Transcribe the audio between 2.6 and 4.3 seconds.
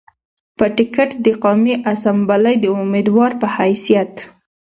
د اميدوار پۀ حېثيت